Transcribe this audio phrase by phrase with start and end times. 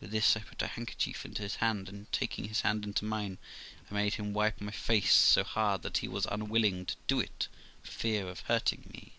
[0.00, 3.38] With this I put a handkerchief into his hand, and taking his hand into mine,
[3.88, 7.46] I made him wipe my face so hard that he was unwilling to do it,
[7.84, 9.12] for fear of hurting me.